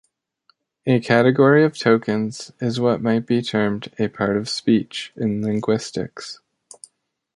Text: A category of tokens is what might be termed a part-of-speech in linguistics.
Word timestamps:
A 0.87 0.99
category 0.99 1.63
of 1.63 1.77
tokens 1.77 2.51
is 2.59 2.79
what 2.79 3.03
might 3.03 3.27
be 3.27 3.43
termed 3.43 3.93
a 3.99 4.07
part-of-speech 4.07 5.13
in 5.15 5.43
linguistics. 5.43 6.39